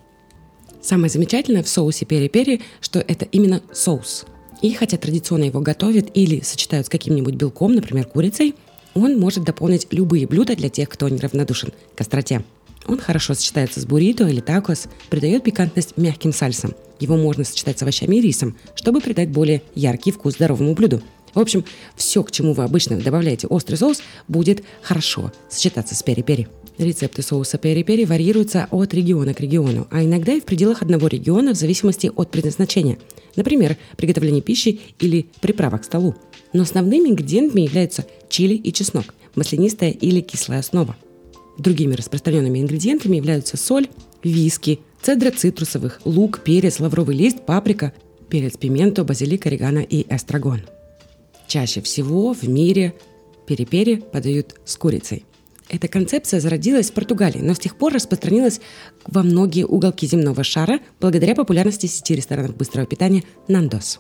Самое 0.82 1.10
замечательное 1.10 1.64
в 1.64 1.70
соусе 1.70 2.06
пери-пери, 2.06 2.62
что 2.82 3.00
это 3.00 3.26
именно 3.26 3.62
соус. 3.72 4.26
И 4.62 4.74
хотя 4.74 4.98
традиционно 4.98 5.46
его 5.46 5.60
готовят 5.60 6.10
или 6.14 6.42
сочетают 6.42 6.88
с 6.88 6.90
каким-нибудь 6.90 7.36
белком, 7.36 7.76
например, 7.76 8.06
курицей, 8.06 8.56
он 8.94 9.20
может 9.20 9.44
дополнить 9.44 9.88
любые 9.92 10.28
блюда 10.28 10.56
для 10.56 10.70
тех, 10.70 10.90
кто 10.90 11.10
неравнодушен 11.10 11.72
к 11.96 12.02
остроте. 12.02 12.44
Он 12.88 13.00
хорошо 13.00 13.34
сочетается 13.34 13.80
с 13.80 13.86
буррито 13.86 14.28
или 14.28 14.42
такос, 14.42 14.86
придает 15.10 15.44
пикантность 15.44 15.98
мягким 15.98 16.34
сальсам. 16.34 16.74
Его 17.00 17.18
можно 17.18 17.44
сочетать 17.44 17.80
с 17.80 17.82
овощами 17.82 18.18
и 18.18 18.22
рисом, 18.22 18.58
чтобы 18.76 19.02
придать 19.02 19.30
более 19.30 19.62
яркий 19.74 20.12
вкус 20.12 20.36
здоровому 20.36 20.74
блюду. 20.76 21.02
В 21.34 21.40
общем, 21.40 21.66
все, 21.96 22.24
к 22.24 22.32
чему 22.32 22.54
вы 22.54 22.64
обычно 22.64 22.98
добавляете 22.98 23.48
острый 23.48 23.76
соус, 23.76 24.02
будет 24.28 24.64
хорошо 24.82 25.34
сочетаться 25.50 25.94
с 25.94 26.02
пери-пери. 26.02 26.48
Рецепты 26.78 27.22
соуса 27.22 27.58
пери-пери 27.58 28.06
варьируются 28.06 28.68
от 28.72 28.94
региона 28.94 29.34
к 29.34 29.42
региону, 29.42 29.88
а 29.92 30.04
иногда 30.04 30.34
и 30.34 30.40
в 30.40 30.46
пределах 30.46 30.82
одного 30.82 31.08
региона 31.08 31.54
в 31.54 31.58
зависимости 31.58 32.12
от 32.14 32.32
предназначения. 32.32 32.98
Например, 33.36 33.78
приготовление 33.98 34.42
пищи 34.42 34.80
или 35.00 35.28
приправок 35.42 35.82
к 35.82 35.86
столу. 35.86 36.16
Но 36.54 36.64
основными 36.64 37.10
ингредиентами 37.10 37.62
являются 37.62 38.06
чили 38.30 38.54
и 38.54 38.72
чеснок, 38.72 39.14
маслянистая 39.36 39.92
или 39.92 40.22
кислая 40.22 40.60
основа. 40.60 40.96
Другими 41.58 41.96
распространенными 41.96 42.60
ингредиентами 42.60 43.18
являются 43.18 43.58
соль, 43.58 43.88
виски, 44.24 44.80
цедра 45.02 45.32
цитрусовых, 45.32 46.02
лук, 46.06 46.42
перец, 46.44 46.80
лавровый 46.80 47.16
лист, 47.16 47.46
паприка, 47.46 47.94
перец 48.30 48.58
пименто, 48.58 49.04
базилик, 49.04 49.46
орегано 49.46 49.80
и 49.80 50.06
эстрагон. 50.10 50.62
Чаще 51.48 51.82
всего 51.82 52.34
в 52.34 52.44
мире 52.48 52.96
перепери 53.48 53.96
подают 53.96 54.56
с 54.66 54.76
курицей. 54.78 55.26
Эта 55.70 55.88
концепция 55.88 56.40
зародилась 56.40 56.92
в 56.92 56.94
Португалии, 56.94 57.40
но 57.40 57.54
с 57.54 57.60
тех 57.60 57.76
пор 57.76 57.94
распространилась 57.94 58.62
во 59.08 59.24
многие 59.24 59.66
уголки 59.66 60.06
земного 60.06 60.44
шара 60.44 60.80
благодаря 61.00 61.34
популярности 61.34 61.88
сети 61.88 62.16
ресторанов 62.16 62.56
быстрого 62.56 62.86
питания 62.86 63.24
«Нандос». 63.48 64.00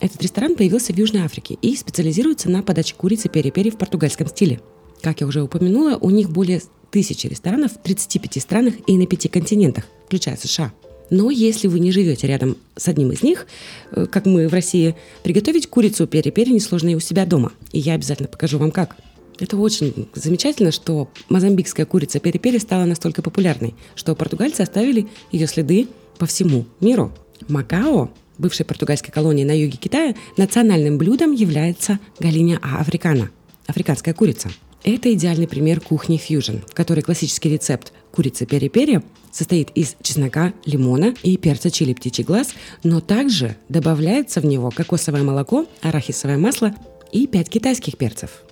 Этот 0.00 0.20
ресторан 0.22 0.56
появился 0.56 0.92
в 0.92 0.98
Южной 0.98 1.22
Африке 1.22 1.56
и 1.62 1.76
специализируется 1.76 2.50
на 2.50 2.62
подаче 2.62 2.94
курицы 2.96 3.28
пери-пери 3.28 3.70
в 3.70 3.78
португальском 3.78 4.26
стиле. 4.26 4.60
Как 5.04 5.20
я 5.20 5.26
уже 5.26 5.42
упомянула, 5.42 5.98
у 6.00 6.08
них 6.08 6.30
более 6.30 6.62
тысячи 6.90 7.26
ресторанов 7.26 7.72
в 7.72 7.82
35 7.82 8.40
странах 8.40 8.72
и 8.86 8.96
на 8.96 9.06
пяти 9.06 9.28
континентах, 9.28 9.84
включая 10.06 10.38
США. 10.38 10.72
Но 11.10 11.30
если 11.30 11.68
вы 11.68 11.78
не 11.78 11.92
живете 11.92 12.26
рядом 12.26 12.56
с 12.74 12.88
одним 12.88 13.12
из 13.12 13.22
них, 13.22 13.46
э, 13.90 14.06
как 14.06 14.24
мы 14.24 14.48
в 14.48 14.54
России, 14.54 14.96
приготовить 15.22 15.66
курицу 15.66 16.06
пери-пери 16.06 16.52
несложно 16.52 16.88
и 16.88 16.94
у 16.94 17.00
себя 17.00 17.26
дома. 17.26 17.52
И 17.70 17.80
я 17.80 17.92
обязательно 17.92 18.28
покажу 18.28 18.56
вам 18.56 18.70
как. 18.70 18.96
Это 19.38 19.58
очень 19.58 20.08
замечательно, 20.14 20.72
что 20.72 21.10
мозамбикская 21.28 21.84
курица 21.84 22.18
пери-пери 22.18 22.58
стала 22.58 22.86
настолько 22.86 23.20
популярной, 23.20 23.74
что 23.96 24.14
португальцы 24.14 24.62
оставили 24.62 25.06
ее 25.30 25.46
следы 25.46 25.88
по 26.16 26.24
всему 26.24 26.64
миру. 26.80 27.12
Макао, 27.48 28.10
бывшей 28.38 28.64
португальской 28.64 29.12
колонии 29.12 29.44
на 29.44 29.52
юге 29.52 29.76
Китая, 29.76 30.14
национальным 30.38 30.96
блюдом 30.96 31.32
является 31.32 31.98
галиня 32.18 32.58
африкана– 32.62 33.28
африканская 33.66 34.14
курица– 34.14 34.48
это 34.84 35.12
идеальный 35.12 35.48
пример 35.48 35.80
кухни 35.80 36.16
фьюжн, 36.18 36.58
в 36.68 36.74
которой 36.74 37.00
классический 37.00 37.48
рецепт 37.48 37.92
курицы 38.12 38.46
пери-пери 38.46 39.00
состоит 39.32 39.70
из 39.74 39.96
чеснока, 40.02 40.52
лимона 40.64 41.14
и 41.22 41.36
перца 41.36 41.70
чили 41.70 41.94
птичий 41.94 42.22
глаз, 42.22 42.54
но 42.84 43.00
также 43.00 43.56
добавляется 43.68 44.40
в 44.40 44.44
него 44.44 44.70
кокосовое 44.70 45.22
молоко, 45.22 45.66
арахисовое 45.82 46.38
масло 46.38 46.74
и 47.10 47.26
5 47.26 47.48
китайских 47.48 47.96
перцев. 47.96 48.42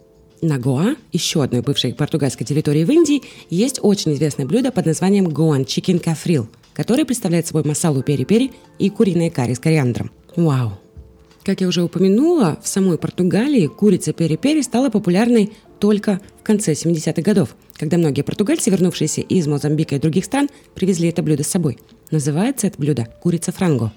На 0.41 0.59
Гоа, 0.59 0.97
еще 1.13 1.45
одной 1.45 1.61
бывшей 1.61 1.95
португальской 1.95 2.45
территории 2.45 2.85
в 2.85 2.91
Индии, 2.91 3.23
есть 3.49 3.79
очень 3.81 4.13
известное 4.15 4.45
блюдо 4.45 4.73
под 4.73 4.87
названием 4.87 5.29
Goan 5.29 5.65
Chicken 5.65 6.01
Кафрил, 6.01 6.49
которое 6.73 7.05
представляет 7.05 7.47
собой 7.47 7.63
масалу 7.65 8.03
пери-пери 8.03 8.51
и 8.81 8.91
куриное 8.91 9.31
карри 9.31 9.55
с 9.55 9.61
кориандром. 9.61 10.11
Вау! 10.35 10.73
Как 11.45 11.61
я 11.61 11.67
уже 11.67 11.83
упомянула, 11.83 12.59
в 12.63 12.69
самой 12.69 12.99
Португалии 12.99 13.67
курица 13.67 14.13
пери-пери 14.13 14.63
стала 14.63 14.91
популярной 14.91 15.53
только 15.81 16.21
в 16.41 16.45
конце 16.45 16.73
70-х 16.73 17.21
годов, 17.21 17.57
когда 17.77 17.99
многие 17.99 18.23
португальцы, 18.23 18.71
вернувшиеся 18.71 19.23
из 19.23 19.49
Мозамбика 19.49 19.97
и 19.97 19.99
других 19.99 20.25
стран, 20.25 20.49
привезли 20.75 21.09
это 21.09 21.21
блюдо 21.23 21.43
с 21.43 21.49
собой. 21.49 21.79
Называется 22.13 22.69
это 22.69 22.79
блюдо 22.79 23.09
курица 23.21 23.51
франго. 23.51 23.93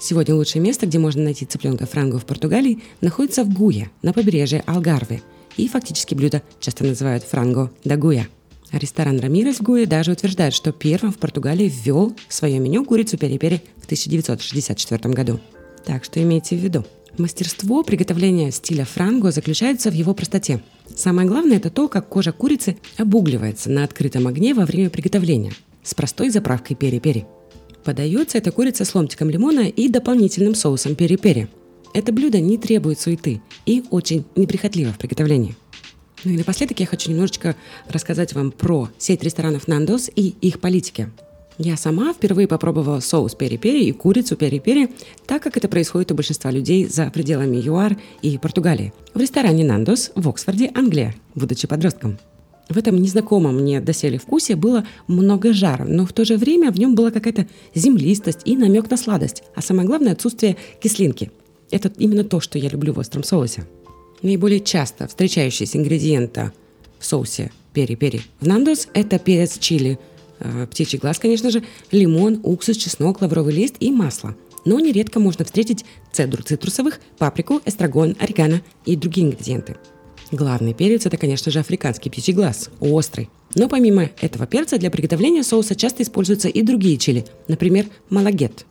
Сегодня 0.00 0.34
лучшее 0.34 0.62
место, 0.62 0.86
где 0.86 0.98
можно 0.98 1.22
найти 1.22 1.44
цыпленка 1.44 1.84
франго 1.84 2.18
в 2.18 2.24
Португалии, 2.24 2.82
находится 3.02 3.44
в 3.44 3.52
Гуе, 3.52 3.90
на 4.00 4.14
побережье 4.14 4.62
Алгарве. 4.66 5.20
И 5.58 5.68
фактически 5.68 6.14
блюдо 6.14 6.42
часто 6.60 6.84
называют 6.84 7.24
франго 7.24 7.70
да 7.84 7.96
Гуя. 7.96 8.26
Ресторан 8.72 9.20
Рамирес 9.20 9.56
в 9.56 9.62
Гуе 9.62 9.84
даже 9.84 10.12
утверждает, 10.12 10.54
что 10.54 10.72
первым 10.72 11.12
в 11.12 11.18
Португалии 11.18 11.68
ввел 11.68 12.14
в 12.28 12.32
свое 12.32 12.58
меню 12.58 12.86
курицу 12.86 13.18
пери-пери 13.18 13.60
в 13.76 13.84
1964 13.84 15.14
году. 15.14 15.40
Так 15.86 16.04
что 16.04 16.20
имейте 16.20 16.56
в 16.56 16.58
виду. 16.58 16.84
Мастерство 17.16 17.82
приготовления 17.82 18.50
стиля 18.50 18.84
франго 18.84 19.30
заключается 19.30 19.90
в 19.90 19.94
его 19.94 20.12
простоте. 20.12 20.60
Самое 20.94 21.26
главное– 21.26 21.56
это 21.58 21.70
то, 21.70 21.88
как 21.88 22.08
кожа 22.08 22.32
курицы 22.32 22.76
обугливается 22.98 23.70
на 23.70 23.84
открытом 23.84 24.26
огне 24.26 24.52
во 24.52 24.66
время 24.66 24.90
приготовления 24.90 25.52
с 25.82 25.94
простой 25.94 26.28
заправкой 26.30 26.76
пери-пери. 26.76 27.24
Подается 27.84 28.36
эта 28.36 28.50
курица 28.50 28.84
с 28.84 28.94
ломтиком 28.94 29.30
лимона 29.30 29.68
и 29.68 29.88
дополнительным 29.88 30.56
соусом 30.56 30.96
пери-пери. 30.96 31.46
Это 31.94 32.12
блюдо 32.12 32.40
не 32.40 32.58
требует 32.58 33.00
суеты 33.00 33.40
и 33.64 33.84
очень 33.90 34.24
неприхотливо 34.34 34.92
в 34.92 34.98
приготовлении. 34.98 35.54
Ну 36.24 36.32
и 36.32 36.36
напоследок 36.36 36.80
я 36.80 36.86
хочу 36.86 37.10
немножечко 37.10 37.54
рассказать 37.88 38.32
вам 38.32 38.50
про 38.50 38.90
сеть 38.98 39.22
ресторанов 39.22 39.68
Nandos 39.68 40.12
и 40.14 40.34
их 40.40 40.58
политики– 40.60 41.10
я 41.58 41.76
сама 41.76 42.12
впервые 42.12 42.46
попробовала 42.48 43.00
соус 43.00 43.34
пери-пери 43.34 43.86
и 43.86 43.92
курицу 43.92 44.36
пери-пери, 44.36 44.90
так 45.26 45.42
как 45.42 45.56
это 45.56 45.68
происходит 45.68 46.12
у 46.12 46.14
большинства 46.14 46.50
людей 46.50 46.86
за 46.86 47.10
пределами 47.10 47.56
ЮАР 47.56 47.96
и 48.20 48.36
Португалии. 48.36 48.92
В 49.14 49.20
ресторане 49.20 49.64
«Нандос» 49.64 50.12
в 50.14 50.28
Оксфорде, 50.28 50.70
Англия, 50.74 51.14
будучи 51.34 51.66
подростком. 51.66 52.18
В 52.68 52.76
этом 52.76 52.96
незнакомом 52.96 53.56
мне 53.56 53.80
доселе 53.80 54.18
вкусе 54.18 54.56
было 54.56 54.84
много 55.06 55.52
жара, 55.52 55.84
но 55.84 56.04
в 56.04 56.12
то 56.12 56.24
же 56.24 56.36
время 56.36 56.70
в 56.70 56.78
нем 56.78 56.94
была 56.94 57.10
какая-то 57.10 57.46
землистость 57.74 58.40
и 58.44 58.56
намек 58.56 58.90
на 58.90 58.96
сладость, 58.96 59.42
а 59.54 59.62
самое 59.62 59.86
главное 59.86 60.12
отсутствие 60.12 60.56
кислинки. 60.82 61.30
Это 61.70 61.90
именно 61.96 62.24
то, 62.24 62.40
что 62.40 62.58
я 62.58 62.68
люблю 62.68 62.92
в 62.92 62.98
остром 62.98 63.22
соусе. 63.22 63.66
Наиболее 64.20 64.60
часто 64.60 65.06
встречающиеся 65.06 65.78
ингредиенты 65.78 66.52
в 66.98 67.06
соусе 67.06 67.52
пери-пери 67.72 68.22
в 68.40 68.46
Нандос– 68.46 68.88
это 68.94 69.18
перец 69.18 69.58
чили– 69.58 69.98
птичий 70.70 70.98
глаз, 70.98 71.18
конечно 71.18 71.50
же, 71.50 71.62
лимон, 71.90 72.40
уксус, 72.42 72.76
чеснок, 72.76 73.20
лавровый 73.20 73.54
лист 73.54 73.76
и 73.80 73.90
масло. 73.90 74.36
Но 74.64 74.80
нередко 74.80 75.20
можно 75.20 75.44
встретить 75.44 75.84
цедру 76.12 76.42
цитрусовых, 76.42 77.00
паприку, 77.18 77.60
эстрагон, 77.64 78.16
орегано 78.18 78.62
и 78.84 78.96
другие 78.96 79.28
ингредиенты. 79.28 79.76
Главный 80.32 80.74
перец– 80.74 81.06
это, 81.06 81.16
конечно 81.16 81.52
же, 81.52 81.60
африканский 81.60 82.10
птичий 82.10 82.32
глаз, 82.32 82.70
острый. 82.80 83.30
Но 83.54 83.68
помимо 83.68 84.10
этого 84.20 84.46
перца 84.46 84.76
для 84.76 84.90
приготовления 84.90 85.44
соуса 85.44 85.76
часто 85.76 86.02
используются 86.02 86.48
и 86.48 86.62
другие 86.62 86.98
чили, 86.98 87.24
например, 87.46 87.86
малагет. 88.10 88.66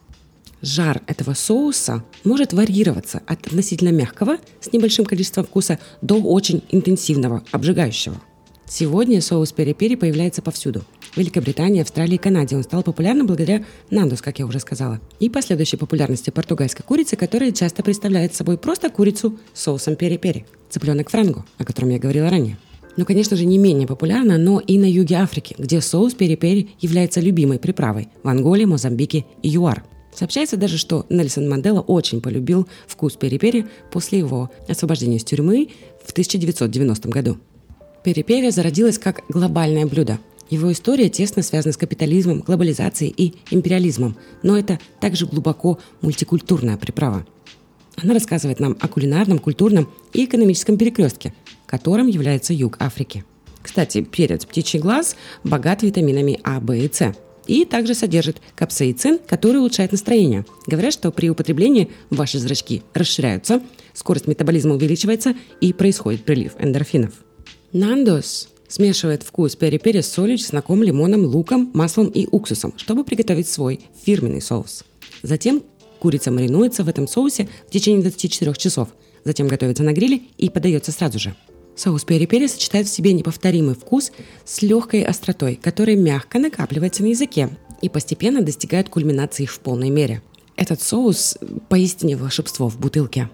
Жар 0.62 1.02
этого 1.08 1.34
соуса 1.34 2.04
может 2.24 2.52
варьироваться 2.52 3.22
от 3.26 3.48
относительно 3.48 3.90
мягкого 3.90 4.38
с 4.60 4.74
небольшим 4.74 5.06
количеством 5.06 5.46
вкуса 5.46 5.80
до 6.02 6.16
очень 6.16 6.64
интенсивного, 6.72 7.44
обжигающего. 7.52 8.20
Сегодня 8.68 9.22
соус 9.22 9.52
пери-пери 9.52 9.96
появляется 9.96 10.42
повсюду. 10.42 10.84
Великобритании, 11.16 11.82
Австралии 11.82 12.16
и 12.16 12.20
Канаде 12.20 12.56
он 12.56 12.64
стал 12.64 12.84
популярным 12.84 13.28
благодаря 13.28 13.64
нандус, 13.90 14.22
как 14.22 14.40
я 14.40 14.46
уже 14.46 14.60
сказала, 14.60 15.00
и 15.20 15.30
последующей 15.30 15.78
популярности 15.78 16.30
португальской 16.30 16.86
курицы, 16.86 17.16
которая 17.16 17.52
часто 17.52 17.84
представляет 17.84 18.36
собой 18.36 18.58
просто 18.58 18.90
курицу 18.90 19.38
с 19.54 19.64
соусом 19.64 19.96
пери-пери, 19.96 20.46
цыпленок 20.70 21.10
франго, 21.10 21.46
о 21.58 21.64
котором 21.64 21.90
я 21.90 22.00
говорила 22.00 22.30
ранее. 22.30 22.58
Но, 22.98 23.06
конечно 23.06 23.36
же, 23.36 23.46
не 23.46 23.58
менее 23.58 23.88
популярна, 23.88 24.38
но 24.38 24.60
и 24.60 24.78
на 24.78 24.90
юге 24.90 25.16
Африки, 25.16 25.56
где 25.58 25.82
соус 25.82 26.14
пери-пери 26.14 26.72
является 26.80 27.20
любимой 27.20 27.60
приправой 27.60 28.10
в 28.24 28.28
Анголе, 28.28 28.66
Мозамбике 28.66 29.26
и 29.42 29.50
ЮАР. 29.50 29.84
Сообщается 30.14 30.56
даже, 30.56 30.78
что 30.78 31.06
Нельсон 31.10 31.50
Мандела 31.50 31.82
очень 31.82 32.22
полюбил 32.22 32.68
вкус 32.88 33.18
пери-пери 33.18 33.66
после 33.92 34.20
его 34.20 34.50
освобождения 34.68 35.18
из 35.18 35.26
тюрьмы 35.26 35.70
в 36.06 36.12
1990 36.12 37.10
году. 37.10 37.38
Пери-пери 38.04 38.50
зародилась 38.50 38.98
как 38.98 39.24
глобальное 39.28 39.86
блюдо. 39.86 40.20
Его 40.50 40.72
история 40.72 41.10
тесно 41.10 41.42
связана 41.42 41.74
с 41.74 41.78
капитализмом, 41.78 42.42
глобализацией 42.42 43.14
и 43.16 43.34
империализмом, 43.50 44.16
но 44.44 44.58
это 44.58 44.80
также 45.00 45.26
глубоко 45.26 45.80
мультикультурная 46.02 46.78
приправа. 46.78 47.26
Она 48.02 48.14
рассказывает 48.14 48.60
нам 48.60 48.78
о 48.80 48.88
кулинарном, 48.88 49.40
культурном 49.40 49.90
и 50.14 50.26
экономическом 50.26 50.78
перекрестке, 50.78 51.34
которым 51.66 52.08
является 52.08 52.54
юг 52.54 52.78
Африки. 52.80 53.26
Кстати, 53.62 54.02
перец 54.02 54.46
птичий 54.46 54.80
глаз 54.80 55.16
богат 55.44 55.82
витаминами 55.82 56.40
А, 56.44 56.60
В 56.60 56.72
и 56.74 56.90
С 56.92 57.16
и 57.48 57.66
также 57.66 57.94
содержит 57.94 58.42
капсаицин, 58.56 59.20
который 59.20 59.58
улучшает 59.58 59.92
настроение. 59.92 60.46
Говорят, 60.68 60.94
что 60.94 61.12
при 61.12 61.30
употреблении 61.30 61.92
ваши 62.10 62.40
зрачки 62.40 62.84
расширяются, 62.94 63.62
скорость 63.94 64.28
метаболизма 64.28 64.76
увеличивается 64.76 65.36
и 65.62 65.74
происходит 65.74 66.24
прилив 66.24 66.54
эндорфинов. 66.60 67.14
Нандос 67.72 68.50
смешивает 68.68 69.24
вкус 69.24 69.56
пери-пери 69.56 70.02
с 70.02 70.12
солью, 70.12 70.38
чесноком, 70.38 70.84
лимоном, 70.84 71.26
луком, 71.26 71.72
маслом 71.74 72.08
и 72.08 72.28
уксусом, 72.32 72.74
чтобы 72.78 73.04
приготовить 73.04 73.48
свой 73.48 73.82
фирменный 74.04 74.42
соус. 74.42 74.84
Затем 75.24 75.64
курица 76.00 76.32
маринуется 76.32 76.84
в 76.84 76.90
этом 76.90 77.08
соусе 77.08 77.48
в 77.68 77.72
течение 77.72 78.02
24 78.02 78.54
часов, 78.54 78.90
затем 79.24 79.48
готовится 79.48 79.84
на 79.84 79.94
гриле 79.94 80.22
и 80.38 80.50
подается 80.50 80.92
сразу 80.92 81.20
же. 81.20 81.36
Соус 81.76 82.06
пери-пери 82.06 82.48
сочетает 82.48 82.88
в 82.88 82.90
себе 82.92 83.12
неповторимый 83.14 83.76
вкус 83.76 84.12
с 84.46 84.62
легкой 84.62 85.04
остротой, 85.04 85.56
которая 85.62 85.96
мягко 85.96 86.40
накапливается 86.40 87.04
на 87.04 87.08
языке 87.08 87.50
и 87.82 87.90
постепенно 87.90 88.42
достигает 88.42 88.90
кульминации 88.90 89.46
в 89.46 89.60
полной 89.60 89.90
мере. 89.90 90.22
Этот 90.56 90.82
соус– 90.82 91.38
поистине 91.70 92.16
волшебство 92.16 92.70
в 92.70 92.80
бутылке. 92.80 93.30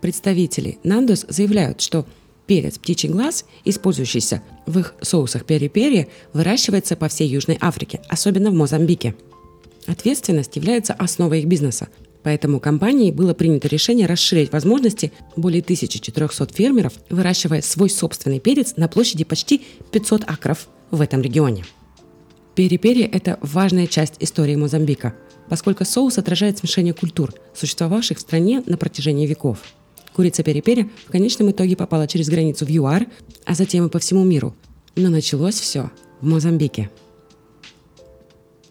Представители 0.00 0.78
Нандос 0.82 1.26
заявляют, 1.28 1.82
что 1.82 2.06
перец 2.52 2.76
птичий 2.76 3.08
глаз, 3.08 3.46
использующийся 3.64 4.42
в 4.66 4.78
их 4.78 4.94
соусах 5.00 5.46
пери-пери, 5.46 6.08
выращивается 6.34 6.96
по 6.96 7.08
всей 7.08 7.26
Южной 7.26 7.56
Африке, 7.62 8.02
особенно 8.10 8.50
в 8.50 8.54
Мозамбике. 8.54 9.14
Ответственность 9.86 10.54
является 10.56 10.92
основой 10.92 11.40
их 11.40 11.46
бизнеса, 11.46 11.88
Поэтому 12.22 12.60
компании 12.60 13.10
было 13.10 13.32
принято 13.34 13.68
решение 13.68 14.06
расширить 14.06 14.52
возможности 14.52 15.12
более 15.34 15.60
1400 15.60 16.54
фермеров, 16.54 16.92
выращивая 17.08 17.62
свой 17.62 17.88
собственный 17.88 18.38
перец 18.38 18.74
на 18.76 18.86
площади 18.86 19.24
почти 19.24 19.62
500 19.90 20.24
акров 20.28 20.68
в 20.90 21.00
этом 21.00 21.20
регионе. 21.22 21.64
Пери-пери– 22.54 23.02
это 23.12 23.38
важная 23.40 23.86
часть 23.86 24.16
истории 24.20 24.54
Мозамбика, 24.56 25.14
поскольку 25.48 25.84
соус 25.84 26.18
отражает 26.18 26.58
смешение 26.58 26.92
культур, 26.92 27.34
существовавших 27.54 28.18
в 28.18 28.20
стране 28.20 28.62
на 28.66 28.76
протяжении 28.76 29.26
веков. 29.26 29.58
Курица 30.14 30.42
пери-пери 30.42 30.90
в 31.06 31.10
конечном 31.10 31.50
итоге 31.50 31.76
попала 31.76 32.06
через 32.06 32.28
границу 32.28 32.66
в 32.66 32.68
ЮАР, 32.68 33.06
а 33.44 33.54
затем 33.54 33.86
и 33.86 33.90
по 33.90 33.98
всему 33.98 34.24
миру. 34.24 34.54
Но 34.94 35.08
началось 35.08 35.58
все 35.58 35.90
в 36.20 36.26
Мозамбике. 36.26 36.90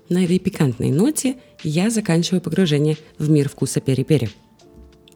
На 0.09 0.23
этой 0.23 0.39
пикантной 0.39 0.91
ноте 0.91 1.37
я 1.63 1.89
заканчиваю 1.89 2.41
погружение 2.41 2.97
в 3.17 3.29
мир 3.29 3.49
вкуса 3.49 3.79
пери-пери. 3.79 4.29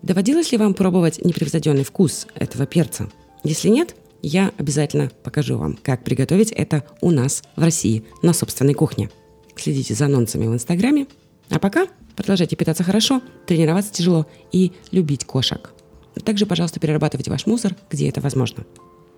Доводилось 0.01 0.51
ли 0.51 0.58
вам 0.58 0.74
пробовать 0.74 1.24
непревзойденный 1.24 1.84
вкус 1.84 2.27
этого 2.36 2.65
перца? 2.65 3.10
Если 3.44 3.70
нет, 3.70 3.96
я 4.22 4.51
обязательно 4.58 5.12
покажу 5.24 5.58
вам, 5.58 5.77
как 5.82 6.03
приготовить 6.03 6.51
это 6.51 6.84
у 7.01 7.12
нас 7.12 7.44
в 7.55 7.62
России 7.62 8.05
на 8.22 8.34
собственной 8.34 8.74
кухне. 8.74 9.10
Следите 9.55 9.94
за 9.94 10.05
анонсами 10.05 10.48
в 10.48 10.53
Инстаграме. 10.53 11.08
А 11.50 11.60
пока 11.60 11.88
продолжайте 12.15 12.55
питаться 12.55 12.84
хорошо, 12.84 13.22
тренироваться 13.46 13.94
тяжело 13.94 14.25
и 14.51 14.72
любить 14.91 15.25
кошек. 15.25 15.75
Также, 16.24 16.45
пожалуйста, 16.45 16.79
перерабатывайте 16.79 17.31
ваш 17.31 17.45
мусор, 17.45 17.75
где 17.89 18.10
это 18.10 18.22
возможно. 18.22 18.65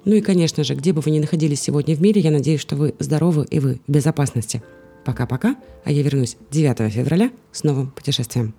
Ну 0.06 0.16
и, 0.16 0.22
конечно 0.22 0.63
же, 0.63 0.75
где 0.75 0.94
бы 0.94 1.01
вы 1.01 1.12
ни 1.12 1.20
находились 1.20 1.62
сегодня 1.62 1.96
в 1.96 2.01
мире, 2.01 2.22
я 2.22 2.32
надеюсь, 2.32 2.62
что 2.62 2.75
вы 2.75 2.96
здоровы 3.00 3.46
и 3.50 3.60
вы 3.60 3.80
в 3.88 3.92
безопасности– 3.92 4.63
Пока-пока, 5.08 5.56
а 5.86 5.91
я 5.93 6.04
вернусь 6.04 6.36
9 6.52 6.91
февраля 6.91 7.32
с 7.54 7.63
новым 7.63 7.91
путешествием. 7.91 8.54